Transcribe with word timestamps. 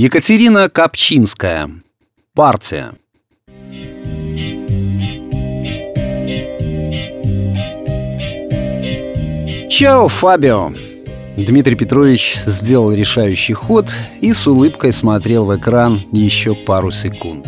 Екатерина 0.00 0.68
Копчинская. 0.68 1.70
Партия. 2.32 2.92
Чао, 9.68 10.06
Фабио! 10.06 10.70
Дмитрий 11.36 11.74
Петрович 11.74 12.36
сделал 12.46 12.92
решающий 12.92 13.54
ход 13.54 13.86
и 14.20 14.32
с 14.32 14.46
улыбкой 14.46 14.92
смотрел 14.92 15.46
в 15.46 15.56
экран 15.56 16.04
еще 16.12 16.54
пару 16.54 16.92
секунд. 16.92 17.44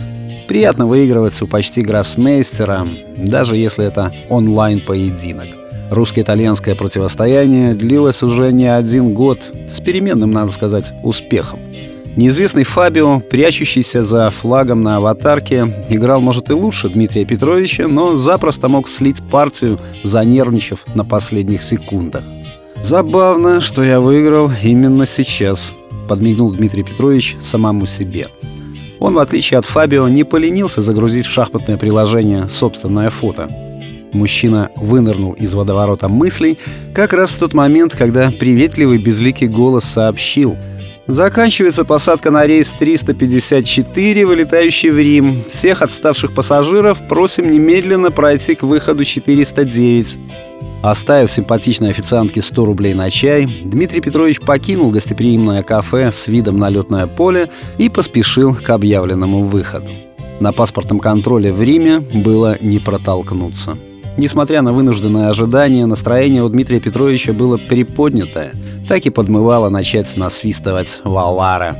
Приятно 0.48 0.88
выигрывать 0.88 1.40
у 1.42 1.46
почти 1.46 1.82
гроссмейстера, 1.82 2.84
даже 3.16 3.58
если 3.58 3.86
это 3.86 4.12
онлайн-поединок. 4.28 5.46
Русско-итальянское 5.92 6.74
противостояние 6.74 7.74
длилось 7.74 8.24
уже 8.24 8.52
не 8.52 8.66
один 8.66 9.14
год, 9.14 9.40
с 9.70 9.78
переменным, 9.78 10.32
надо 10.32 10.50
сказать, 10.50 10.90
успехом. 11.04 11.60
Неизвестный 12.16 12.64
Фабио, 12.64 13.20
прячущийся 13.20 14.02
за 14.02 14.30
флагом 14.30 14.82
на 14.82 14.96
аватарке, 14.96 15.72
играл, 15.88 16.20
может, 16.20 16.50
и 16.50 16.52
лучше 16.52 16.88
Дмитрия 16.88 17.24
Петровича, 17.24 17.86
но 17.86 18.16
запросто 18.16 18.68
мог 18.68 18.88
слить 18.88 19.22
партию, 19.30 19.78
занервничав 20.02 20.84
на 20.94 21.04
последних 21.04 21.62
секундах. 21.62 22.24
«Забавно, 22.82 23.60
что 23.60 23.84
я 23.84 24.00
выиграл 24.00 24.50
именно 24.62 25.06
сейчас»,— 25.06 25.72
подмигнул 26.08 26.50
Дмитрий 26.52 26.82
Петрович 26.82 27.36
самому 27.40 27.86
себе. 27.86 28.28
Он, 28.98 29.14
в 29.14 29.18
отличие 29.18 29.58
от 29.58 29.64
Фабио, 29.64 30.08
не 30.08 30.24
поленился 30.24 30.82
загрузить 30.82 31.26
в 31.26 31.30
шахматное 31.30 31.76
приложение 31.76 32.48
собственное 32.48 33.10
фото. 33.10 33.48
Мужчина 34.12 34.70
вынырнул 34.76 35.32
из 35.32 35.54
водоворота 35.54 36.08
мыслей 36.08 36.58
как 36.92 37.12
раз 37.12 37.30
в 37.30 37.38
тот 37.38 37.54
момент, 37.54 37.94
когда 37.94 38.30
приветливый 38.30 38.98
безликий 38.98 39.46
голос 39.46 39.84
сообщил 39.84 40.56
«Заканчивается 41.10 41.84
посадка 41.84 42.30
на 42.30 42.46
рейс 42.46 42.70
354, 42.70 44.24
вылетающий 44.26 44.90
в 44.90 44.98
Рим. 44.98 45.42
Всех 45.48 45.82
отставших 45.82 46.32
пассажиров 46.32 46.98
просим 47.08 47.50
немедленно 47.50 48.12
пройти 48.12 48.54
к 48.54 48.62
выходу 48.62 49.02
409». 49.02 50.18
Оставив 50.82 51.32
симпатичной 51.32 51.90
официантке 51.90 52.42
100 52.42 52.64
рублей 52.64 52.94
на 52.94 53.10
чай, 53.10 53.44
Дмитрий 53.64 54.00
Петрович 54.00 54.40
покинул 54.40 54.90
гостеприимное 54.90 55.64
кафе 55.64 56.12
с 56.12 56.28
видом 56.28 56.58
на 56.58 56.70
летное 56.70 57.08
поле 57.08 57.50
и 57.76 57.88
поспешил 57.88 58.54
к 58.54 58.70
объявленному 58.70 59.42
выходу. 59.42 59.90
На 60.38 60.52
паспортном 60.52 61.00
контроле 61.00 61.52
в 61.52 61.60
Риме 61.60 61.98
было 61.98 62.56
не 62.60 62.78
протолкнуться. 62.78 63.76
Несмотря 64.16 64.62
на 64.62 64.72
вынужденное 64.72 65.28
ожидание, 65.28 65.86
настроение 65.86 66.44
у 66.44 66.48
Дмитрия 66.48 66.78
Петровича 66.78 67.32
было 67.32 67.56
приподнятое, 67.56 68.52
так 68.90 69.06
и 69.06 69.10
подмывало 69.10 69.68
начать 69.68 70.16
насвистывать 70.16 71.00
«Валара». 71.04 71.76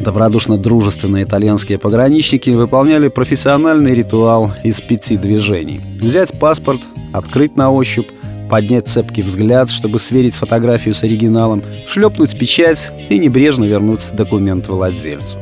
Добродушно-дружественные 0.00 1.24
итальянские 1.24 1.78
пограничники 1.78 2.48
выполняли 2.48 3.08
профессиональный 3.08 3.94
ритуал 3.94 4.52
из 4.64 4.80
пяти 4.80 5.18
движений. 5.18 5.82
Взять 6.00 6.32
паспорт, 6.38 6.80
открыть 7.12 7.58
на 7.58 7.70
ощупь, 7.70 8.08
поднять 8.48 8.88
цепкий 8.88 9.20
взгляд, 9.20 9.68
чтобы 9.68 9.98
сверить 9.98 10.34
фотографию 10.34 10.94
с 10.94 11.02
оригиналом, 11.02 11.62
шлепнуть 11.86 12.38
печать 12.38 12.90
и 13.10 13.18
небрежно 13.18 13.64
вернуть 13.64 14.08
документ 14.14 14.66
владельцу. 14.66 15.36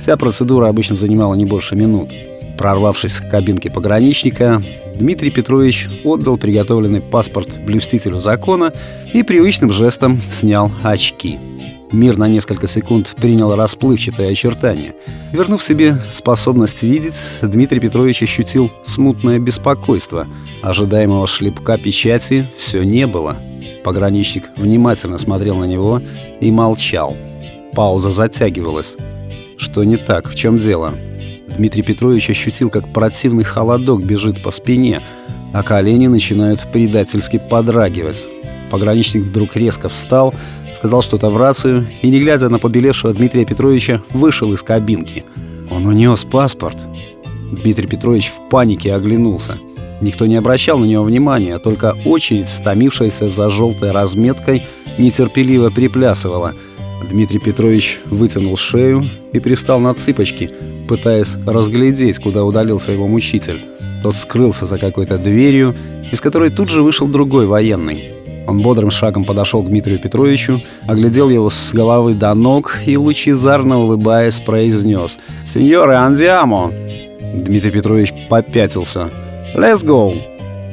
Вся 0.00 0.16
процедура 0.16 0.68
обычно 0.68 0.94
занимала 0.94 1.34
не 1.34 1.44
больше 1.44 1.74
минут. 1.74 2.10
Прорвавшись 2.56 3.14
к 3.14 3.28
кабинке 3.28 3.68
пограничника, 3.68 4.62
Дмитрий 5.02 5.30
Петрович 5.30 5.88
отдал 6.04 6.38
приготовленный 6.38 7.00
паспорт 7.00 7.48
блюстителю 7.66 8.20
закона 8.20 8.72
и 9.12 9.24
привычным 9.24 9.72
жестом 9.72 10.20
снял 10.30 10.70
очки. 10.84 11.40
Мир 11.90 12.16
на 12.18 12.28
несколько 12.28 12.68
секунд 12.68 13.12
принял 13.16 13.52
расплывчатое 13.56 14.30
очертание. 14.30 14.94
Вернув 15.32 15.60
себе 15.60 15.98
способность 16.12 16.84
видеть, 16.84 17.20
Дмитрий 17.42 17.80
Петрович 17.80 18.22
ощутил 18.22 18.70
смутное 18.84 19.40
беспокойство. 19.40 20.28
Ожидаемого 20.62 21.26
шлепка 21.26 21.78
печати 21.78 22.46
все 22.56 22.84
не 22.84 23.08
было. 23.08 23.36
Пограничник 23.82 24.50
внимательно 24.56 25.18
смотрел 25.18 25.56
на 25.56 25.64
него 25.64 26.00
и 26.40 26.52
молчал. 26.52 27.16
Пауза 27.74 28.12
затягивалась. 28.12 28.94
Что 29.56 29.82
не 29.82 29.96
так? 29.96 30.28
В 30.28 30.36
чем 30.36 30.58
дело? 30.58 30.94
Дмитрий 31.56 31.82
Петрович 31.82 32.30
ощутил, 32.30 32.70
как 32.70 32.88
противный 32.88 33.44
холодок 33.44 34.04
бежит 34.04 34.42
по 34.42 34.50
спине, 34.50 35.02
а 35.52 35.62
колени 35.62 36.06
начинают 36.06 36.60
предательски 36.72 37.40
подрагивать. 37.50 38.24
Пограничник 38.70 39.24
вдруг 39.24 39.54
резко 39.56 39.88
встал, 39.88 40.34
сказал 40.74 41.02
что-то 41.02 41.28
в 41.28 41.36
рацию 41.36 41.86
и, 42.00 42.08
не 42.08 42.20
глядя 42.20 42.48
на 42.48 42.58
побелевшего 42.58 43.12
Дмитрия 43.12 43.44
Петровича, 43.44 44.02
вышел 44.10 44.52
из 44.52 44.62
кабинки. 44.62 45.24
Он 45.70 45.86
унес 45.86 46.24
паспорт. 46.24 46.76
Дмитрий 47.52 47.86
Петрович 47.86 48.30
в 48.30 48.48
панике 48.48 48.94
оглянулся. 48.94 49.58
Никто 50.00 50.26
не 50.26 50.36
обращал 50.36 50.78
на 50.78 50.84
него 50.84 51.04
внимания, 51.04 51.58
только 51.58 51.94
очередь, 52.04 52.48
стомившаяся 52.48 53.28
за 53.28 53.48
желтой 53.48 53.92
разметкой, 53.92 54.66
нетерпеливо 54.98 55.70
приплясывала. 55.70 56.54
Дмитрий 57.08 57.38
Петрович 57.38 58.00
вытянул 58.06 58.56
шею 58.56 59.04
и 59.32 59.40
пристал 59.40 59.80
на 59.80 59.94
цыпочки, 59.94 60.50
пытаясь 60.88 61.36
разглядеть, 61.46 62.18
куда 62.18 62.44
удалился 62.44 62.92
его 62.92 63.06
мучитель. 63.06 63.64
Тот 64.02 64.16
скрылся 64.16 64.66
за 64.66 64.78
какой-то 64.78 65.18
дверью, 65.18 65.74
из 66.10 66.20
которой 66.20 66.50
тут 66.50 66.68
же 66.68 66.82
вышел 66.82 67.06
другой 67.06 67.46
военный. 67.46 68.12
Он 68.46 68.60
бодрым 68.60 68.90
шагом 68.90 69.24
подошел 69.24 69.62
к 69.62 69.68
Дмитрию 69.68 70.00
Петровичу, 70.00 70.60
оглядел 70.86 71.30
его 71.30 71.48
с 71.48 71.72
головы 71.72 72.14
до 72.14 72.34
ног 72.34 72.76
и, 72.86 72.96
лучезарно 72.96 73.78
улыбаясь, 73.78 74.40
произнес 74.40 75.18
«Сеньоры, 75.46 75.94
андиамо!» 75.94 76.72
Дмитрий 77.34 77.70
Петрович 77.70 78.12
попятился. 78.28 79.10
«Let's 79.54 79.84
go!» 79.84 80.20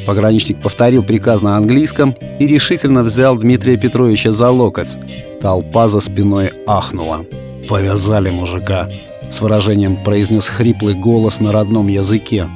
Пограничник 0.06 0.57
повторил 0.57 1.03
приказ 1.03 1.41
на 1.41 1.56
английском 1.56 2.16
и 2.40 2.47
решительно 2.47 3.03
взял 3.03 3.38
Дмитрия 3.38 3.78
Петровича 3.78 4.31
за 4.31 4.50
локоть. 4.50 4.97
Толпа 5.41 5.88
за 5.88 6.01
спиной 6.01 6.51
ахнула. 6.67 7.25
«Повязали 7.69 8.29
мужика!» 8.29 8.89
С 9.29 9.41
выражением 9.41 9.95
произнес 9.95 10.47
хриплый 10.47 10.95
голос 10.95 11.39
на 11.39 11.51
родном 11.51 11.88
языке. 11.88 12.47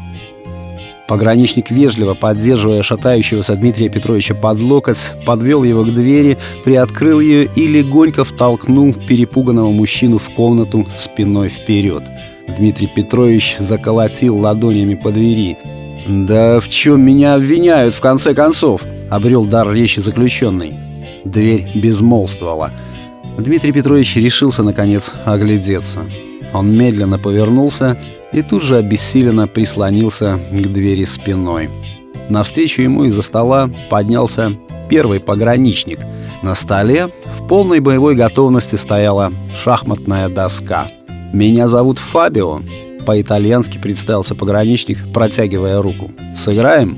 Пограничник 1.08 1.70
вежливо, 1.70 2.14
поддерживая 2.14 2.82
шатающегося 2.82 3.56
Дмитрия 3.56 3.90
Петровича 3.90 4.34
под 4.34 4.60
локоть, 4.62 5.14
подвел 5.26 5.64
его 5.64 5.84
к 5.84 5.94
двери, 5.94 6.38
приоткрыл 6.64 7.20
ее 7.20 7.46
и 7.46 7.68
легонько 7.68 8.24
втолкнул 8.24 8.94
перепуганного 8.94 9.72
мужчину 9.72 10.18
в 10.18 10.30
комнату 10.30 10.88
спиной 10.96 11.50
вперед. 11.50 12.04
Дмитрий 12.58 12.88
Петрович 12.88 13.58
заколотил 13.60 14.38
ладонями 14.38 14.96
по 14.96 15.12
двери. 15.12 15.58
«Да 16.08 16.60
в 16.60 16.68
чем 16.68 17.02
меня 17.02 17.36
обвиняют, 17.36 17.96
в 17.96 18.02
конце 18.02 18.34
концов?»— 18.34 18.82
обрел 19.10 19.46
дар 19.46 19.72
речи 19.72 20.00
заключенный. 20.00 20.74
Дверь 21.26 21.68
безмолвствовала. 21.76 22.72
Дмитрий 23.38 23.72
Петрович 23.72 24.16
решился, 24.16 24.64
наконец, 24.64 25.12
оглядеться. 25.26 26.02
Он 26.54 26.76
медленно 26.76 27.18
повернулся 27.18 27.98
и 28.32 28.42
тут 28.42 28.64
же 28.64 28.78
обессиленно 28.78 29.48
прислонился 29.48 30.40
к 30.52 30.62
двери 30.62 31.06
спиной. 31.06 31.70
Навстречу 32.30 32.82
ему 32.82 33.06
из-за 33.06 33.22
стола 33.22 33.70
поднялся 33.90 34.54
первый 34.90 35.20
пограничник. 35.20 36.00
На 36.42 36.56
столе 36.56 37.10
в 37.38 37.48
полной 37.48 37.80
боевой 37.80 38.16
готовности 38.16 38.76
стояла 38.76 39.32
шахматная 39.56 40.30
доска. 40.30 40.92
«Меня 41.32 41.68
зовут 41.68 42.00
Фабио»,— 42.00 42.62
по-итальянски 43.06 43.78
представился 43.78 44.36
пограничник, 44.36 45.00
протягивая 45.14 45.82
руку. 45.82 46.12
«Сыграем?» 46.36 46.98